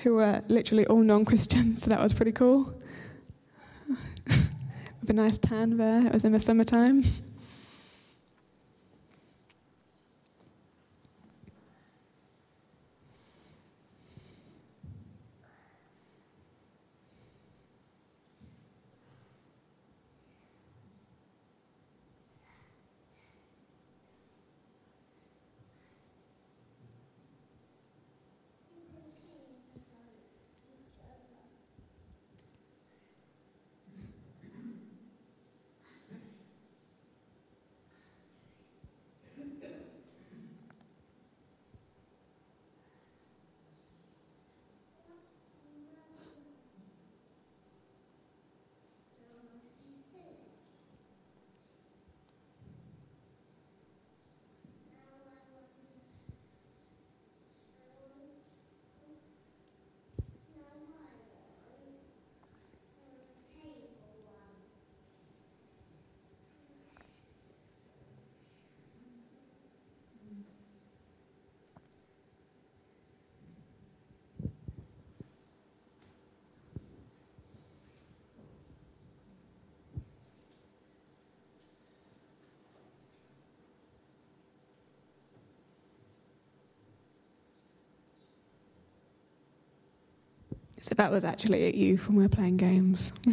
[0.02, 2.74] who were literally all non-Christians, so that was pretty cool.
[5.06, 6.08] With a nice tan there.
[6.08, 7.04] It was in the summertime.
[90.86, 93.12] So that was actually at youth when we were playing games.
[93.28, 93.32] I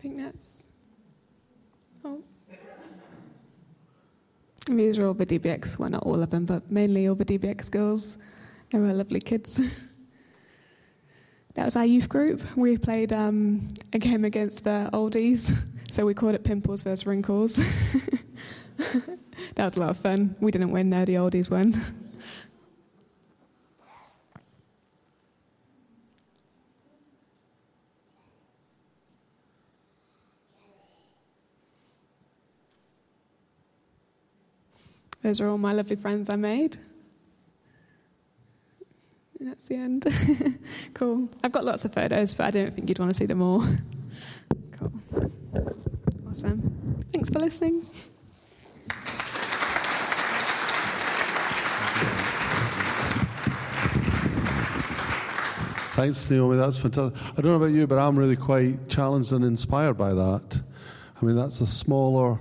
[0.00, 0.66] think that's.
[2.04, 2.20] Oh.
[4.68, 7.70] These are all the DBX, well, not all of them, but mainly all the DBX
[7.70, 8.18] girls.
[8.72, 9.60] They were lovely kids.
[11.56, 12.42] That was our youth group.
[12.54, 15.50] We played um, a game against the oldies,
[15.90, 17.56] so we called it Pimples versus Wrinkles.
[18.76, 20.36] that was a lot of fun.
[20.38, 21.82] We didn't win, no, the oldies won.
[35.22, 36.76] Those are all my lovely friends I made.
[39.40, 40.06] That's the end.
[40.94, 41.28] cool.
[41.42, 43.64] I've got lots of photos, but I don't think you'd want to see them all.
[44.72, 44.92] cool.
[46.28, 47.04] Awesome.
[47.12, 47.86] Thanks for listening.
[55.96, 56.58] Thanks, Naomi.
[56.58, 57.18] That's fantastic.
[57.22, 60.62] I don't know about you, but I'm really quite challenged and inspired by that.
[61.20, 62.38] I mean, that's a smaller,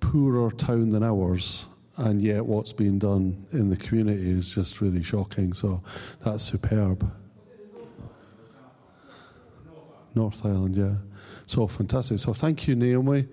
[0.00, 5.02] poorer town than ours, and yet what's being done in the community is just really
[5.02, 5.52] shocking.
[5.52, 5.82] So
[6.24, 7.10] that's superb.
[10.14, 10.94] North Island, yeah.
[11.46, 12.18] So fantastic.
[12.18, 13.26] So thank you, Naomi.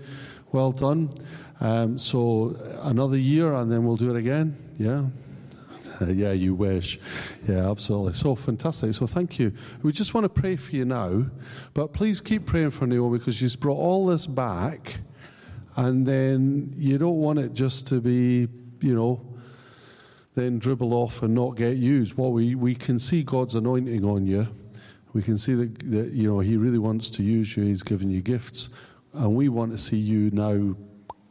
[0.52, 1.14] Well done.
[1.60, 4.58] Um, so another year, and then we'll do it again.
[4.78, 5.06] Yeah.
[6.08, 7.00] yeah, you wish.
[7.48, 8.14] Yeah, absolutely.
[8.14, 8.94] So fantastic.
[8.94, 9.54] So thank you.
[9.84, 11.26] We just want to pray for you now,
[11.74, 14.98] but please keep praying for Naomi because she's brought all this back,
[15.76, 18.48] and then you don't want it just to be,
[18.82, 19.26] you know,
[20.36, 22.16] then dribble off and not get used.
[22.16, 24.48] What we, we can see God's anointing on you.
[25.14, 27.64] We can see that, that you know He really wants to use you.
[27.64, 28.70] He's given you gifts,
[29.14, 30.76] and we want to see you now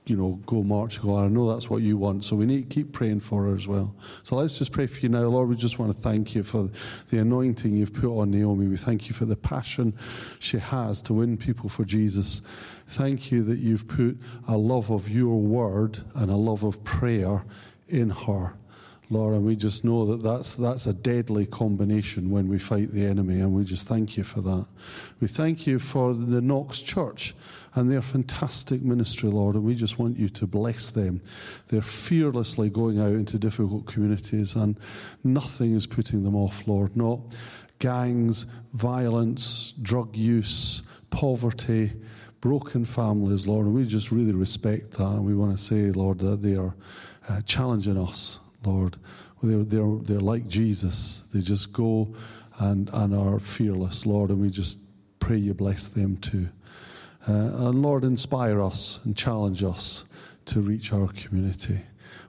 [0.07, 1.17] you know, go march, go.
[1.17, 3.69] I know that's what you want, so we need to keep praying for her as
[3.69, 3.95] well.
[4.23, 5.49] So let's just pray for you now, Lord.
[5.49, 6.69] We just want to thank you for
[7.11, 8.67] the anointing you've put on Naomi.
[8.67, 9.95] We thank you for the passion
[10.39, 12.43] she has to win people for Jesus.
[12.89, 17.45] Thank you that you've put a love of your word and a love of prayer
[17.89, 18.55] in her.
[19.13, 23.05] Lord, and we just know that that's, that's a deadly combination when we fight the
[23.05, 24.67] enemy, and we just thank you for that.
[25.21, 27.35] We thank you for the Knox Church
[27.75, 31.21] and their fantastic ministry, Lord, and we just want you to bless them.
[31.69, 34.79] They're fearlessly going out into difficult communities, and
[35.25, 36.97] nothing is putting them off, Lord.
[36.97, 37.21] Not
[37.81, 41.93] gangs, violence, drug use, poverty,
[42.41, 46.21] broken families, Lord, and we just really respect that, and we want to say, Lord,
[46.21, 46.75] that they are
[47.29, 48.97] uh, challenging us, Lord.
[49.43, 51.25] They're, they're, they're like Jesus.
[51.33, 52.15] They just go
[52.59, 54.79] and, and are fearless, Lord, and we just
[55.19, 56.49] pray you bless them too.
[57.29, 60.05] Uh, and Lord, inspire us and challenge us
[60.47, 61.81] to reach our community.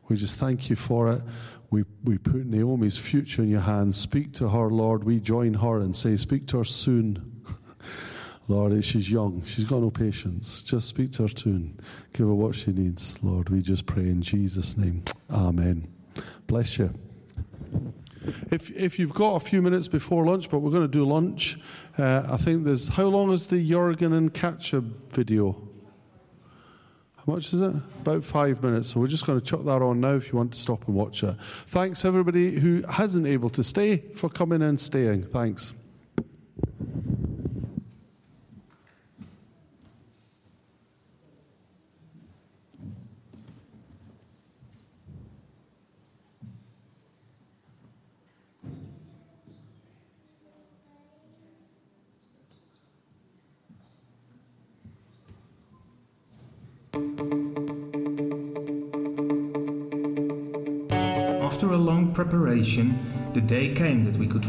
[0.07, 1.21] We just thank you for it.
[1.69, 3.97] We, we put Naomi's future in your hands.
[3.97, 5.05] Speak to her, Lord.
[5.05, 7.43] We join her and say, Speak to her soon.
[8.49, 9.43] Lord, she's young.
[9.45, 10.61] She's got no patience.
[10.61, 11.79] Just speak to her soon.
[12.11, 13.49] Give her what she needs, Lord.
[13.49, 15.03] We just pray in Jesus' name.
[15.29, 15.87] Amen.
[16.47, 16.93] Bless you.
[18.51, 21.57] If, if you've got a few minutes before lunch, but we're going to do lunch,
[21.97, 22.87] uh, I think there's.
[22.87, 25.53] How long is the Jurgen and Katja video?
[27.15, 27.73] How much is it?
[28.01, 28.89] About five minutes.
[28.89, 30.95] So we're just going to chuck that on now if you want to stop and
[30.95, 31.35] watch it.
[31.67, 35.23] Thanks, everybody who hasn't able to stay, for coming and staying.
[35.23, 35.73] Thanks.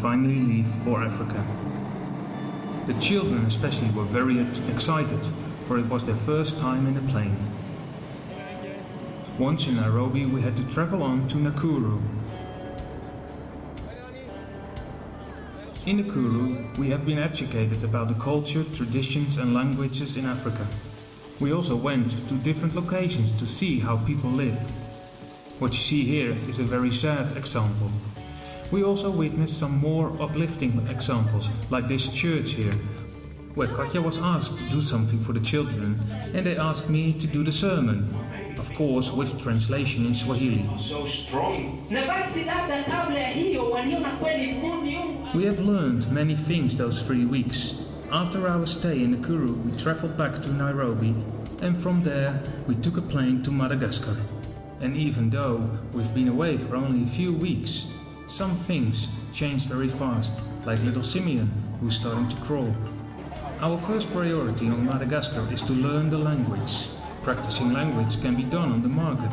[0.02, 1.46] Finally leave for Africa.
[2.88, 5.24] The children, especially, were very excited,
[5.68, 7.36] for it was their first time in a plane.
[9.38, 12.02] Once in Nairobi, we had to travel on to Nakuru.
[15.86, 20.66] In Nakuru, we have been educated about the culture, traditions, and languages in Africa.
[21.38, 24.58] We also went to different locations to see how people live.
[25.60, 27.92] What you see here is a very sad example.
[28.72, 32.72] We also witnessed some more uplifting examples, like this church here,
[33.54, 36.00] where Katja was asked to do something for the children,
[36.34, 38.08] and they asked me to do the sermon,
[38.58, 40.64] of course with translation in Swahili.
[40.88, 41.86] so strong.
[41.90, 46.76] Na basi labda kabla ya hiyo waliona kweli mbuni huu We have learned many things
[46.76, 47.74] those three weeks.
[48.10, 51.14] After our stay in Nakuru, we traveled back to Nairobi,
[51.62, 54.16] and from there, we took a plane to Madagascar.
[54.80, 55.60] And even though
[55.92, 57.86] we've been away for only a few weeks,
[58.32, 60.32] some things change very fast,
[60.64, 62.74] like little Simeon, who's starting to crawl.
[63.60, 66.88] Our first priority on Madagascar is to learn the language.
[67.22, 69.30] Practicing language can be done on the market.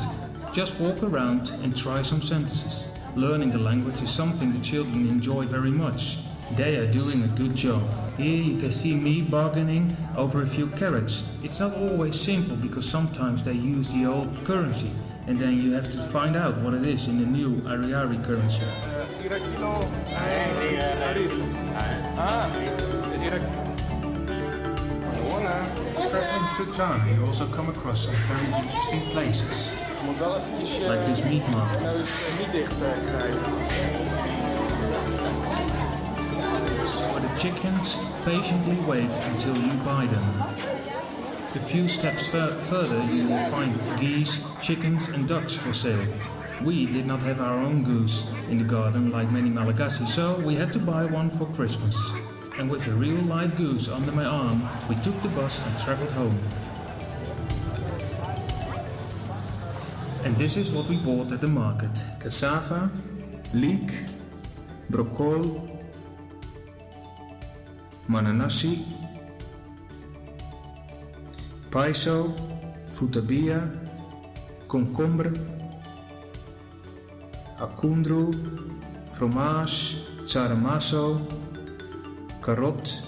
[0.53, 2.87] Just walk around and try some sentences.
[3.15, 6.17] Learning the language is something the children enjoy very much.
[6.57, 7.81] They are doing a good job.
[8.17, 11.23] Here you can see me bargaining over a few carrots.
[11.41, 14.91] It's not always simple because sometimes they use the old currency
[15.29, 18.63] and then you have to find out what it is in the new Ariary currency.
[26.09, 29.75] Traveling through Tana, you also come across some very interesting places,
[30.87, 31.79] like this meat market.
[37.05, 40.98] Where the chickens patiently wait until you buy them.
[41.55, 46.07] A few steps fur- further, you will find geese, chickens, and ducks for sale.
[46.63, 50.55] We did not have our own goose in the garden like many Malagasy, so we
[50.55, 51.97] had to buy one for Christmas.
[52.59, 56.11] And with a real live goose under my arm, we took the bus and traveled
[56.11, 56.37] home.
[60.23, 62.91] And this is what we bought at the market cassava,
[63.53, 63.91] leek,
[64.91, 65.61] broccoli,
[68.07, 68.85] mananasi,
[71.71, 72.35] paiso,
[72.91, 73.71] futabia,
[74.67, 75.31] concombre,
[77.59, 78.31] akondro,
[79.11, 81.21] fromage, tsaramaso,
[82.43, 83.01] carrot,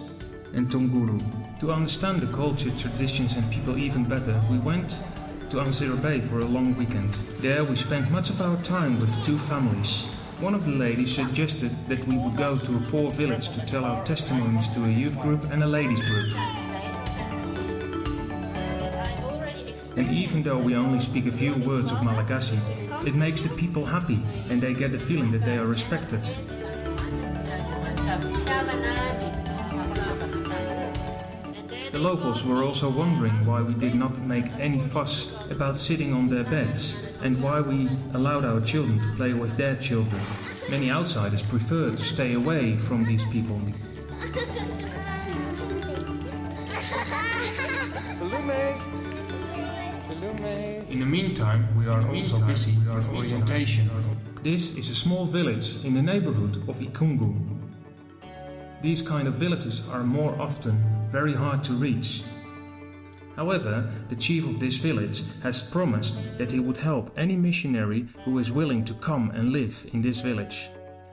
[0.53, 1.19] and tongolo.
[1.59, 4.95] To understand the culture, traditions, and people even better, we went
[5.49, 7.13] to Antsirabe for a long weekend.
[7.39, 10.05] There we spent much of our time with two families.
[10.39, 13.85] One of the ladies suggested that we would go to a poor village to tell
[13.85, 16.35] our testimonies to a youth group and a ladies group.
[19.97, 22.59] And even though we only speak a few words of Malagasy,
[23.05, 26.23] it makes the people happy and they get the feeling that they are respected.
[31.91, 36.29] The locals were also wondering why we did not make any fuss about sitting on
[36.29, 40.21] their beds and why we allowed our children to play with their children.
[40.69, 43.59] Many outsiders prefer to stay away from these people.
[51.01, 53.89] The meantime, we are also busy with orientation.
[54.43, 57.33] This is a small village in the neighborhood of Ikungu.
[58.83, 60.77] These kind of villages are more often
[61.09, 62.21] very hard to reach.
[63.35, 68.37] However, the chief of this village has promised that he would help any missionary who
[68.37, 70.69] is willing to come and live in this village.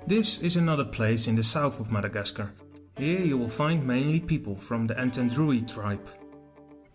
[0.06, 2.52] This is another place in the south of Madagascar.
[2.98, 6.06] Here you will find mainly people from the Antandroy tribe.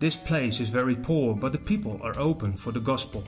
[0.03, 3.23] This place is very poor, but the people are open for the gospel.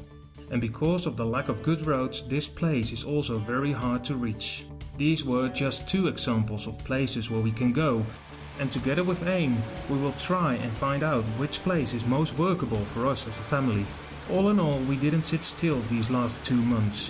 [0.51, 4.15] And because of the lack of good roads, this place is also very hard to
[4.15, 4.65] reach.
[4.97, 8.05] These were just two examples of places where we can go,
[8.59, 9.55] and together with AIM,
[9.89, 13.49] we will try and find out which place is most workable for us as a
[13.55, 13.85] family.
[14.29, 17.09] All in all, we didn't sit still these last two months,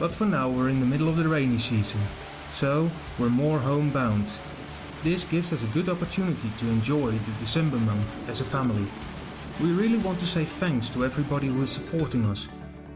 [0.00, 2.00] but for now we're in the middle of the rainy season,
[2.52, 2.90] so
[3.20, 4.26] we're more homebound.
[5.04, 8.88] This gives us a good opportunity to enjoy the December month as a family.
[9.60, 12.48] We really want to say thanks to everybody who is supporting us.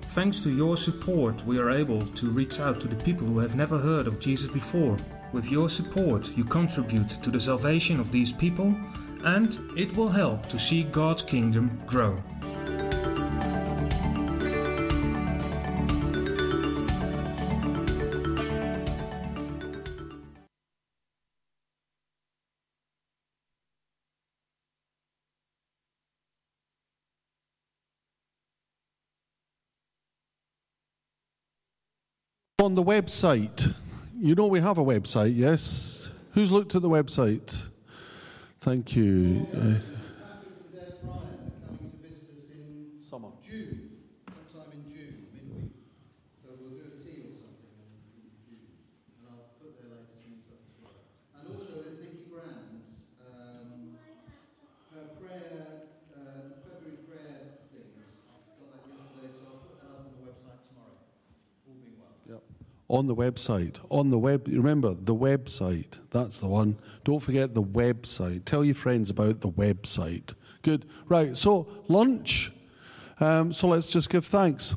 [0.09, 3.55] Thanks to your support, we are able to reach out to the people who have
[3.55, 4.97] never heard of Jesus before.
[5.33, 8.77] With your support, you contribute to the salvation of these people,
[9.25, 12.21] and it will help to see God's kingdom grow.
[32.79, 33.75] The website,
[34.21, 36.13] you know we have a website, yes?
[36.35, 37.71] Who's looked at the website?
[38.61, 39.49] Thank you.
[39.51, 39.83] Uh, Patrick
[40.63, 43.35] and Deb Bryan are coming to visit us in Summer.
[43.43, 43.99] June,
[44.31, 45.75] sometime in June, midweek.
[46.39, 48.71] So we'll do a tea or something in, in June,
[49.11, 51.03] and I'll put their latest news up as well.
[51.35, 53.99] And also there's Nikki Brand's, um,
[54.95, 57.91] her prayer, uh, February prayer thing.
[57.91, 60.95] I got that yesterday, so I'll put that up on the website tomorrow.
[61.67, 62.15] All being well.
[62.89, 63.79] On the website.
[63.91, 65.99] On the web, remember the website.
[66.11, 66.79] That's the one.
[67.05, 68.45] Don't forget the website.
[68.45, 70.35] Tell your friends about the website.
[70.63, 70.87] Good.
[71.07, 71.37] Right.
[71.37, 72.53] So lunch.
[73.21, 74.75] Um, so let's just give thanks.